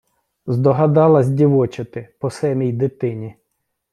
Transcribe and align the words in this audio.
Здогадалась 0.45 1.29
дівочити 1.29 2.15
по 2.19 2.29
семій 2.29 2.73
дитині. 2.73 3.35